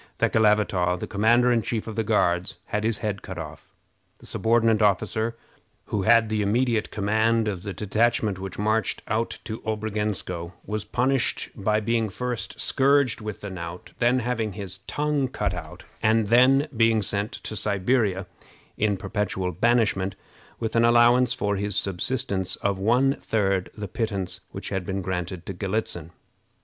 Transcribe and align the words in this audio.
Thekelavitaw, 0.17 0.99
the 0.99 1.05
commander 1.05 1.51
in 1.51 1.61
chief 1.61 1.85
of 1.85 1.95
the 1.95 2.03
Guards, 2.03 2.57
had 2.65 2.83
his 2.83 2.97
head 3.05 3.21
cut 3.21 3.37
off. 3.37 3.69
The 4.17 4.25
subordinate 4.25 4.81
officer 4.81 5.37
who 5.85 6.01
had 6.01 6.27
the 6.29 6.41
immediate 6.41 6.89
command 6.89 7.47
of 7.47 7.61
the 7.61 7.71
detachment 7.71 8.39
which 8.39 8.57
marched 8.57 9.03
out 9.07 9.37
to 9.43 9.61
Obrogensko 9.61 10.53
was 10.65 10.85
punished 10.85 11.51
by 11.53 11.81
being 11.81 12.09
first 12.09 12.59
scourged 12.59 13.21
with 13.21 13.41
the 13.41 13.51
knout, 13.51 13.91
then 13.99 14.21
having 14.21 14.53
his 14.53 14.79
tongue 14.87 15.27
cut 15.27 15.53
out, 15.53 15.83
and 16.01 16.29
then 16.29 16.67
being 16.75 17.03
sent 17.03 17.33
to 17.33 17.55
Siberia 17.55 18.25
in 18.77 18.97
perpetual 18.97 19.51
banishment, 19.51 20.15
with 20.59 20.75
an 20.75 20.83
allowance 20.83 21.31
for 21.35 21.57
his 21.57 21.75
subsistence 21.75 22.55
of 22.55 22.79
one 22.79 23.17
third 23.21 23.69
the 23.77 23.87
pittance 23.87 24.39
which 24.49 24.69
had 24.69 24.83
been 24.83 25.03
granted 25.03 25.45
to 25.45 25.53
Galitzin. 25.53 26.09